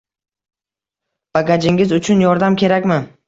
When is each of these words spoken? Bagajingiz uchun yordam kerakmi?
Bagajingiz 1.37 1.95
uchun 1.99 2.25
yordam 2.27 2.61
kerakmi? 2.65 3.01